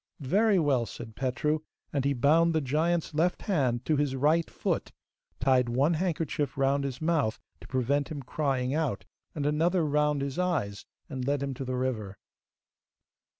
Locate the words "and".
1.93-2.05, 9.35-9.45, 11.07-11.27